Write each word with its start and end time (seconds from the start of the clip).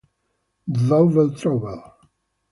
Double 0.89 1.29
Trouble 1.37 1.77